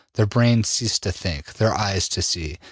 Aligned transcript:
Their 0.15 0.25
brain 0.25 0.63
ceased 0.63 1.03
to 1.03 1.11
think, 1.11 1.57
their 1.57 1.75
eyes 1.77 2.09
to 2.09 2.23
see. 2.23 2.57